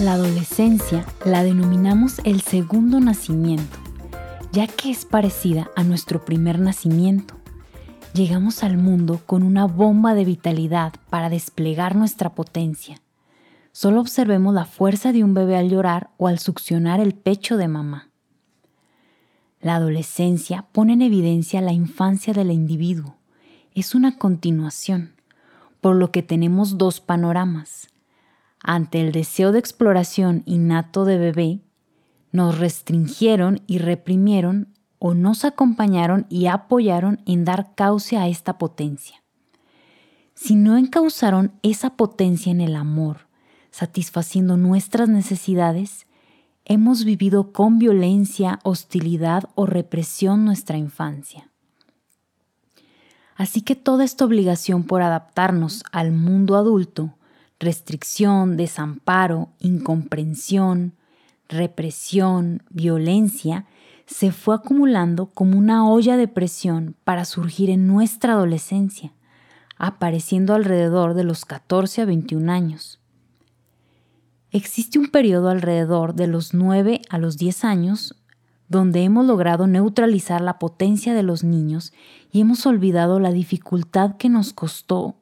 La 0.00 0.14
adolescencia 0.14 1.04
la 1.26 1.44
denominamos 1.44 2.20
el 2.24 2.40
segundo 2.40 3.00
nacimiento, 3.00 3.78
ya 4.50 4.66
que 4.66 4.90
es 4.90 5.04
parecida 5.04 5.70
a 5.76 5.84
nuestro 5.84 6.24
primer 6.24 6.58
nacimiento. 6.58 7.34
Llegamos 8.14 8.64
al 8.64 8.78
mundo 8.78 9.20
con 9.26 9.42
una 9.42 9.66
bomba 9.66 10.14
de 10.14 10.24
vitalidad 10.24 10.94
para 11.10 11.28
desplegar 11.28 11.96
nuestra 11.96 12.30
potencia. 12.34 12.96
Solo 13.72 14.00
observemos 14.00 14.54
la 14.54 14.64
fuerza 14.64 15.12
de 15.12 15.22
un 15.22 15.34
bebé 15.34 15.56
al 15.56 15.68
llorar 15.68 16.10
o 16.16 16.28
al 16.28 16.38
succionar 16.38 16.98
el 16.98 17.14
pecho 17.14 17.58
de 17.58 17.68
mamá. 17.68 18.09
La 19.60 19.76
adolescencia 19.76 20.66
pone 20.72 20.94
en 20.94 21.02
evidencia 21.02 21.60
la 21.60 21.72
infancia 21.72 22.32
del 22.32 22.50
individuo. 22.50 23.16
Es 23.74 23.94
una 23.94 24.18
continuación, 24.18 25.14
por 25.80 25.96
lo 25.96 26.10
que 26.10 26.22
tenemos 26.22 26.78
dos 26.78 27.00
panoramas 27.00 27.90
ante 28.62 29.00
el 29.00 29.12
deseo 29.12 29.52
de 29.52 29.58
exploración 29.58 30.42
innato 30.44 31.04
de 31.04 31.18
bebé, 31.18 31.60
nos 32.30 32.58
restringieron 32.58 33.62
y 33.66 33.78
reprimieron 33.78 34.68
o 34.98 35.14
nos 35.14 35.44
acompañaron 35.44 36.26
y 36.28 36.46
apoyaron 36.46 37.22
en 37.24 37.44
dar 37.44 37.74
cauce 37.74 38.18
a 38.18 38.28
esta 38.28 38.58
potencia. 38.58 39.22
Si 40.34 40.54
no 40.54 40.76
encauzaron 40.76 41.52
esa 41.62 41.96
potencia 41.96 42.52
en 42.52 42.60
el 42.60 42.76
amor, 42.76 43.28
satisfaciendo 43.70 44.56
nuestras 44.56 45.08
necesidades, 45.08 46.06
hemos 46.70 47.04
vivido 47.04 47.50
con 47.52 47.80
violencia, 47.80 48.60
hostilidad 48.62 49.50
o 49.56 49.66
represión 49.66 50.44
nuestra 50.44 50.78
infancia. 50.78 51.50
Así 53.34 53.62
que 53.62 53.74
toda 53.74 54.04
esta 54.04 54.24
obligación 54.24 54.84
por 54.84 55.02
adaptarnos 55.02 55.82
al 55.90 56.12
mundo 56.12 56.54
adulto 56.54 57.16
restricción, 57.58 58.56
desamparo, 58.56 59.50
incomprensión, 59.58 60.94
represión, 61.48 62.62
violencia, 62.70 63.66
se 64.06 64.30
fue 64.30 64.54
acumulando 64.54 65.26
como 65.26 65.58
una 65.58 65.88
olla 65.90 66.16
de 66.16 66.28
presión 66.28 66.94
para 67.02 67.24
surgir 67.24 67.68
en 67.68 67.88
nuestra 67.88 68.34
adolescencia, 68.34 69.12
apareciendo 69.76 70.54
alrededor 70.54 71.14
de 71.14 71.24
los 71.24 71.44
14 71.44 72.02
a 72.02 72.04
21 72.04 72.52
años. 72.52 73.00
Existe 74.52 74.98
un 74.98 75.08
periodo 75.08 75.48
alrededor 75.48 76.14
de 76.14 76.26
los 76.26 76.54
9 76.54 77.02
a 77.08 77.18
los 77.18 77.36
10 77.36 77.64
años 77.64 78.16
donde 78.68 79.02
hemos 79.02 79.26
logrado 79.26 79.66
neutralizar 79.66 80.40
la 80.40 80.58
potencia 80.58 81.12
de 81.12 81.24
los 81.24 81.42
niños 81.42 81.92
y 82.30 82.40
hemos 82.40 82.66
olvidado 82.66 83.18
la 83.18 83.32
dificultad 83.32 84.16
que 84.16 84.28
nos 84.28 84.52
costó 84.52 85.16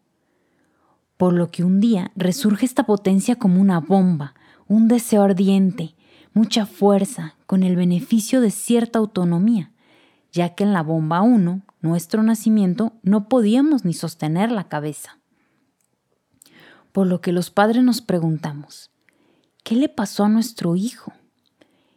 por 1.19 1.33
lo 1.33 1.51
que 1.51 1.65
un 1.65 1.81
día 1.81 2.13
resurge 2.15 2.65
esta 2.65 2.85
potencia 2.85 3.37
como 3.37 3.61
una 3.61 3.81
bomba, 3.81 4.35
un 4.69 4.87
deseo 4.87 5.25
ardiente, 5.25 5.95
mucha 6.33 6.65
fuerza, 6.65 7.35
con 7.45 7.65
el 7.65 7.75
beneficio 7.75 8.41
de 8.41 8.51
cierta 8.51 9.01
autonomía, 9.01 9.73
ya 10.33 10.55
que 10.55 10.63
en 10.63 10.73
la 10.73 10.83
bomba 10.83 11.21
1, 11.23 11.63
nuestro 11.81 12.23
nacimiento, 12.23 12.93
no 13.03 13.29
podíamos 13.29 13.85
ni 13.85 13.95
sostener 13.95 14.53
la 14.53 14.69
cabeza. 14.69 15.19
Por 16.93 17.09
lo 17.09 17.21
que 17.21 17.33
los 17.33 17.51
padres 17.51 17.83
nos 17.83 18.01
preguntamos, 18.01 18.93
¿qué 19.69 19.77
le 19.77 19.91
pasó 19.91 20.25
a 20.25 20.31
nuestro 20.31 20.77
hijo? 20.77 21.13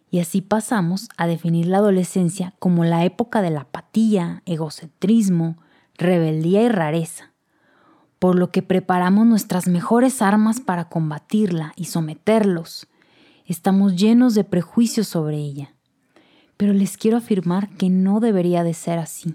Y 0.10 0.20
así 0.20 0.42
pasamos 0.42 1.08
a 1.16 1.26
definir 1.26 1.68
la 1.68 1.78
adolescencia 1.78 2.54
como 2.60 2.84
la 2.84 3.06
época 3.06 3.42
de 3.42 3.50
la 3.50 3.62
apatía, 3.62 4.44
egocentrismo, 4.46 5.56
rebeldía 5.98 6.64
y 6.64 6.68
rareza 6.68 7.32
por 8.20 8.38
lo 8.38 8.52
que 8.52 8.62
preparamos 8.62 9.26
nuestras 9.26 9.68
mejores 9.68 10.22
armas 10.22 10.60
para 10.60 10.90
combatirla 10.90 11.74
y 11.76 11.86
someterlos. 11.86 12.88
Estamos 13.48 13.96
llenos 13.96 14.36
de 14.36 14.44
prejuicios 14.44 15.08
sobre 15.08 15.38
ella, 15.38 15.74
pero 16.56 16.72
les 16.72 16.98
quiero 16.98 17.18
afirmar 17.18 17.70
que 17.78 17.90
no 17.90 18.20
debería 18.20 18.64
de 18.64 18.76
ser 18.76 19.00
así. 19.00 19.34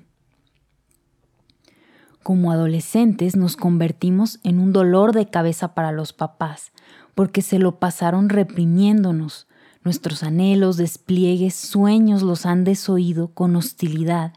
Como 2.22 2.52
adolescentes 2.52 3.34
nos 3.34 3.56
convertimos 3.56 4.38
en 4.44 4.60
un 4.60 4.72
dolor 4.72 5.12
de 5.12 5.30
cabeza 5.30 5.74
para 5.74 5.90
los 5.90 6.12
papás, 6.12 6.70
porque 7.16 7.40
se 7.40 7.58
lo 7.58 7.80
pasaron 7.80 8.28
reprimiéndonos. 8.28 9.48
Nuestros 9.82 10.22
anhelos, 10.22 10.76
despliegues, 10.76 11.54
sueños 11.54 12.20
los 12.20 12.44
han 12.44 12.62
desoído 12.62 13.28
con 13.28 13.56
hostilidad 13.56 14.34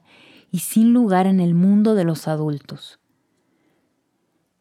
y 0.50 0.60
sin 0.60 0.94
lugar 0.94 1.28
en 1.28 1.42
el 1.42 1.54
mundo 1.54 1.94
de 1.94 2.06
los 2.06 2.30
adultos. 2.30 3.00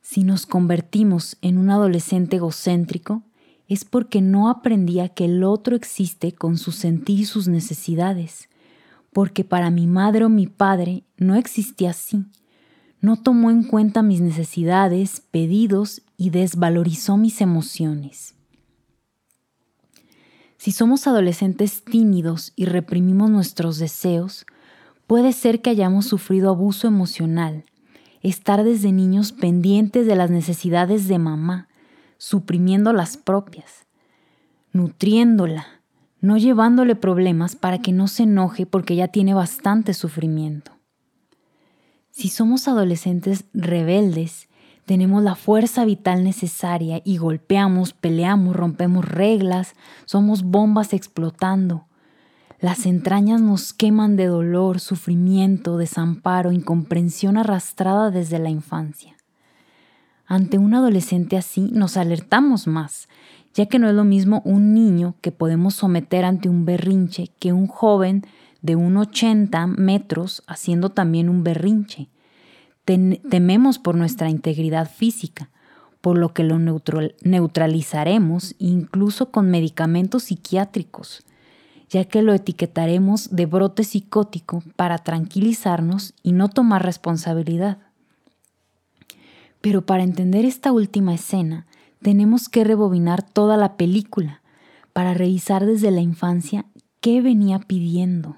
Si 0.01 0.25
nos 0.25 0.47
convertimos 0.47 1.37
en 1.43 1.59
un 1.59 1.71
adolescente 1.71 2.37
egocéntrico, 2.37 3.23
es 3.69 3.85
porque 3.85 4.21
no 4.21 4.51
aprendía 4.51 5.11
que 5.11 5.27
el 5.27 5.45
otro 5.45 5.77
existe 5.77 6.33
con 6.33 6.59
su 6.59 6.73
sentir 6.73 7.21
y 7.21 7.25
sus 7.25 7.47
necesidades, 7.47 8.49
porque 9.13 9.45
para 9.45 9.71
mi 9.71 9.87
madre 9.87 10.25
o 10.25 10.29
mi 10.29 10.49
padre 10.49 11.05
no 11.19 11.37
existía 11.37 11.91
así. 11.91 12.25
No 13.01 13.17
tomó 13.17 13.51
en 13.51 13.63
cuenta 13.63 14.03
mis 14.03 14.21
necesidades, 14.21 15.23
pedidos 15.31 16.03
y 16.17 16.31
desvalorizó 16.31 17.17
mis 17.17 17.41
emociones. 17.41 18.35
Si 20.57 20.73
somos 20.73 21.07
adolescentes 21.07 21.85
tímidos 21.85 22.53
y 22.57 22.65
reprimimos 22.65 23.31
nuestros 23.31 23.79
deseos, 23.79 24.45
puede 25.07 25.33
ser 25.33 25.63
que 25.63 25.71
hayamos 25.71 26.07
sufrido 26.07 26.51
abuso 26.51 26.89
emocional, 26.89 27.65
estar 28.23 28.65
desde 28.65 28.91
niños 28.91 29.31
pendientes 29.31 30.07
de 30.07 30.17
las 30.17 30.31
necesidades 30.31 31.07
de 31.07 31.19
mamá, 31.19 31.69
suprimiendo 32.17 32.93
las 32.93 33.17
propias, 33.17 33.87
nutriéndola, 34.73 35.67
no 36.21 36.37
llevándole 36.37 36.97
problemas 36.97 37.55
para 37.55 37.79
que 37.79 37.93
no 37.93 38.09
se 38.09 38.25
enoje 38.25 38.67
porque 38.67 38.97
ya 38.97 39.07
tiene 39.07 39.35
bastante 39.35 39.95
sufrimiento. 39.95 40.78
Si 42.19 42.31
somos 42.31 42.67
adolescentes 42.67 43.45
rebeldes, 43.55 44.49
tenemos 44.87 45.23
la 45.23 45.37
fuerza 45.37 45.85
vital 45.85 46.25
necesaria 46.25 47.01
y 47.05 47.19
golpeamos, 47.19 47.93
peleamos, 47.93 48.57
rompemos 48.57 49.05
reglas, 49.05 49.77
somos 50.05 50.43
bombas 50.43 50.95
explotando, 50.95 51.87
las 52.59 52.87
entrañas 52.87 53.41
nos 53.41 53.73
queman 53.73 54.17
de 54.17 54.27
dolor, 54.27 54.81
sufrimiento, 54.81 55.79
desamparo, 55.79 56.51
incomprensión 56.51 57.37
arrastrada 57.37 58.11
desde 58.11 58.41
la 58.41 58.51
infancia. 58.51 59.15
Ante 60.27 60.59
un 60.59 60.75
adolescente 60.75 61.37
así 61.37 61.71
nos 61.73 61.97
alertamos 61.97 62.67
más, 62.67 63.09
ya 63.55 63.67
que 63.67 63.79
no 63.79 63.89
es 63.89 63.95
lo 63.95 64.03
mismo 64.03 64.43
un 64.45 64.75
niño 64.75 65.15
que 65.21 65.31
podemos 65.31 65.77
someter 65.77 66.25
ante 66.25 66.49
un 66.49 66.65
berrinche 66.65 67.31
que 67.39 67.53
un 67.53 67.69
joven 67.69 68.27
de 68.63 68.77
un 68.77 68.97
80 68.97 69.67
metros 69.67 70.43
haciendo 70.47 70.91
también 70.91 71.29
un 71.29 71.45
berrinche. 71.45 72.09
tememos 72.85 73.79
por 73.79 73.95
nuestra 73.95 74.31
integridad 74.31 74.91
física, 74.91 75.51
por 76.01 76.17
lo 76.17 76.33
que 76.33 76.43
lo 76.43 76.59
neutralizaremos 76.59 78.55
incluso 78.59 79.31
con 79.31 79.51
medicamentos 79.51 80.25
psiquiátricos 80.25 81.25
ya 81.89 82.05
que 82.05 82.23
lo 82.23 82.35
etiquetaremos 82.35 83.35
de 83.35 83.47
brote 83.47 83.85
psicótico 83.85 84.63
para 84.77 84.99
tranquilizarnos 84.99 86.15
y 86.23 86.33
no 86.33 86.49
tomar 86.49 86.85
responsabilidad. 86.85 87.79
Pero 89.61 89.87
para 89.87 90.03
entender 90.03 90.45
esta 90.45 90.71
última 90.73 91.15
escena, 91.15 91.67
tenemos 92.03 92.49
que 92.49 92.65
rebobinar 92.65 93.23
toda 93.23 93.57
la 93.57 93.77
película 93.77 94.43
para 94.93 95.15
revisar 95.15 95.67
desde 95.67 95.91
la 95.91 96.01
infancia 96.01 96.67
qué 97.01 97.23
venía 97.23 97.59
pidiendo. 97.59 98.37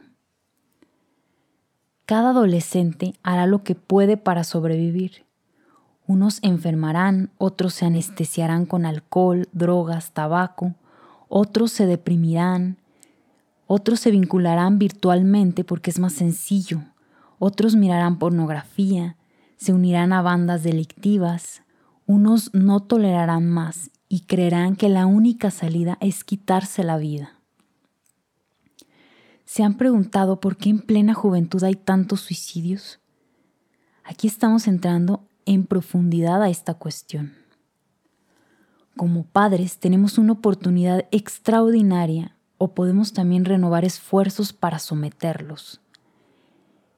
Cada 2.10 2.30
adolescente 2.30 3.14
hará 3.22 3.46
lo 3.46 3.62
que 3.62 3.76
puede 3.76 4.16
para 4.16 4.42
sobrevivir. 4.42 5.26
Unos 6.08 6.40
enfermarán, 6.42 7.30
otros 7.38 7.74
se 7.74 7.86
anestesiarán 7.86 8.66
con 8.66 8.84
alcohol, 8.84 9.48
drogas, 9.52 10.10
tabaco, 10.10 10.74
otros 11.28 11.70
se 11.70 11.86
deprimirán, 11.86 12.78
otros 13.68 14.00
se 14.00 14.10
vincularán 14.10 14.80
virtualmente 14.80 15.62
porque 15.62 15.90
es 15.90 16.00
más 16.00 16.14
sencillo. 16.14 16.80
Otros 17.38 17.76
mirarán 17.76 18.18
pornografía, 18.18 19.16
se 19.56 19.72
unirán 19.72 20.12
a 20.12 20.20
bandas 20.20 20.64
delictivas. 20.64 21.62
Unos 22.06 22.52
no 22.52 22.80
tolerarán 22.80 23.48
más 23.48 23.92
y 24.08 24.22
creerán 24.22 24.74
que 24.74 24.88
la 24.88 25.06
única 25.06 25.52
salida 25.52 25.96
es 26.00 26.24
quitarse 26.24 26.82
la 26.82 26.96
vida. 26.96 27.39
¿Se 29.52 29.64
han 29.64 29.74
preguntado 29.74 30.38
por 30.38 30.56
qué 30.56 30.68
en 30.70 30.78
plena 30.78 31.12
juventud 31.12 31.64
hay 31.64 31.74
tantos 31.74 32.20
suicidios? 32.20 33.00
Aquí 34.04 34.28
estamos 34.28 34.68
entrando 34.68 35.26
en 35.44 35.66
profundidad 35.66 36.40
a 36.40 36.48
esta 36.48 36.74
cuestión. 36.74 37.32
Como 38.96 39.24
padres 39.24 39.78
tenemos 39.78 40.18
una 40.18 40.34
oportunidad 40.34 41.08
extraordinaria 41.10 42.36
o 42.58 42.74
podemos 42.74 43.12
también 43.12 43.44
renovar 43.44 43.84
esfuerzos 43.84 44.52
para 44.52 44.78
someterlos. 44.78 45.80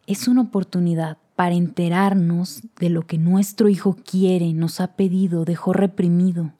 es 0.07 0.29
una 0.29 0.43
oportunidad 0.43 1.17
para 1.35 1.55
enterarnos 1.55 2.65
de 2.79 2.91
lo 2.91 3.07
que 3.07 3.17
nuestro 3.17 3.71
hijo 3.71 3.97
quiere, 4.05 4.53
nos 4.53 4.79
ha 4.83 4.89
pedido, 4.89 5.47
dejó 5.47 5.73
reprimido. 5.73 6.53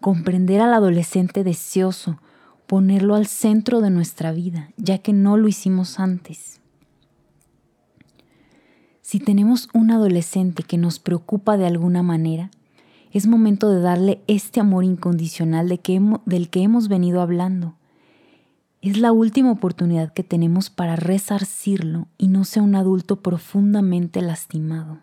Comprender 0.00 0.62
al 0.62 0.72
adolescente 0.72 1.44
deseoso, 1.44 2.18
ponerlo 2.72 3.16
al 3.16 3.26
centro 3.26 3.82
de 3.82 3.90
nuestra 3.90 4.32
vida, 4.32 4.70
ya 4.78 4.96
que 4.96 5.12
no 5.12 5.36
lo 5.36 5.46
hicimos 5.46 6.00
antes. 6.00 6.62
Si 9.02 9.20
tenemos 9.20 9.68
un 9.74 9.90
adolescente 9.90 10.62
que 10.62 10.78
nos 10.78 10.98
preocupa 10.98 11.58
de 11.58 11.66
alguna 11.66 12.02
manera, 12.02 12.50
es 13.10 13.26
momento 13.26 13.68
de 13.68 13.82
darle 13.82 14.22
este 14.26 14.58
amor 14.58 14.84
incondicional 14.84 15.68
del 15.68 16.48
que 16.48 16.62
hemos 16.62 16.88
venido 16.88 17.20
hablando. 17.20 17.76
Es 18.80 18.96
la 18.96 19.12
última 19.12 19.52
oportunidad 19.52 20.14
que 20.14 20.24
tenemos 20.24 20.70
para 20.70 20.96
resarcirlo 20.96 22.08
y 22.16 22.28
no 22.28 22.44
sea 22.46 22.62
un 22.62 22.74
adulto 22.74 23.20
profundamente 23.20 24.22
lastimado. 24.22 25.00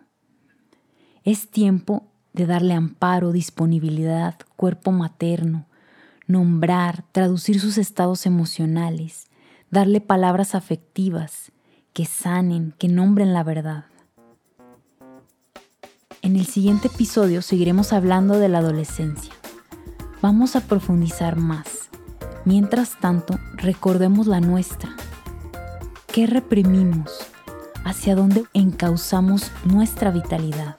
Es 1.22 1.48
tiempo 1.48 2.08
de 2.32 2.46
darle 2.46 2.74
amparo, 2.74 3.30
disponibilidad, 3.30 4.34
cuerpo 4.56 4.90
materno, 4.90 5.66
nombrar, 6.30 7.04
traducir 7.12 7.60
sus 7.60 7.76
estados 7.76 8.24
emocionales, 8.24 9.28
darle 9.70 10.00
palabras 10.00 10.54
afectivas 10.54 11.50
que 11.92 12.06
sanen, 12.06 12.72
que 12.78 12.88
nombren 12.88 13.32
la 13.32 13.42
verdad. 13.42 13.86
En 16.22 16.36
el 16.36 16.46
siguiente 16.46 16.88
episodio 16.88 17.42
seguiremos 17.42 17.92
hablando 17.92 18.38
de 18.38 18.48
la 18.48 18.58
adolescencia. 18.58 19.32
Vamos 20.22 20.54
a 20.54 20.60
profundizar 20.60 21.36
más. 21.36 21.88
Mientras 22.44 23.00
tanto, 23.00 23.38
recordemos 23.54 24.26
la 24.26 24.40
nuestra. 24.40 24.94
¿Qué 26.06 26.26
reprimimos? 26.26 27.10
¿Hacia 27.84 28.14
dónde 28.14 28.44
encauzamos 28.52 29.50
nuestra 29.64 30.10
vitalidad? 30.10 30.76